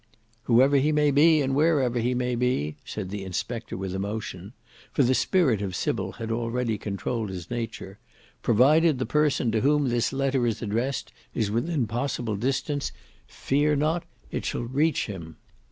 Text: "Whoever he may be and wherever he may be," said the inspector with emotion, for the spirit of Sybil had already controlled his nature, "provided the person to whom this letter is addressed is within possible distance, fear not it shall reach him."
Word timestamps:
"Whoever 0.45 0.77
he 0.77 0.91
may 0.91 1.11
be 1.11 1.43
and 1.43 1.53
wherever 1.53 1.99
he 1.99 2.15
may 2.15 2.33
be," 2.33 2.75
said 2.83 3.11
the 3.11 3.23
inspector 3.23 3.77
with 3.77 3.93
emotion, 3.93 4.53
for 4.91 5.03
the 5.03 5.13
spirit 5.13 5.61
of 5.61 5.75
Sybil 5.75 6.13
had 6.13 6.31
already 6.31 6.79
controlled 6.79 7.29
his 7.29 7.51
nature, 7.51 7.99
"provided 8.41 8.97
the 8.97 9.05
person 9.05 9.51
to 9.51 9.61
whom 9.61 9.89
this 9.89 10.11
letter 10.11 10.47
is 10.47 10.63
addressed 10.63 11.13
is 11.35 11.51
within 11.51 11.85
possible 11.85 12.35
distance, 12.35 12.91
fear 13.27 13.75
not 13.75 14.03
it 14.31 14.43
shall 14.43 14.63
reach 14.63 15.05
him." 15.05 15.35